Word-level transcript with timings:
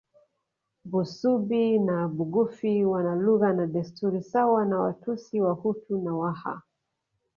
Busubi 0.91 1.63
na 1.87 1.97
Bugufi 2.15 2.73
wana 2.91 3.13
lugha 3.25 3.49
na 3.57 3.65
desturi 3.73 4.21
sawa 4.31 4.65
na 4.65 4.79
Watusi 4.79 5.41
Wahutu 5.41 5.97
na 6.01 6.13
Waha 6.15 6.55